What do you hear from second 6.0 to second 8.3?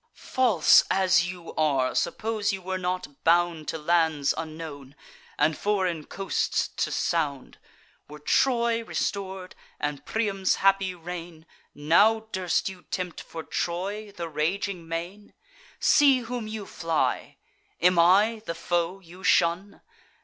coasts to sound; Were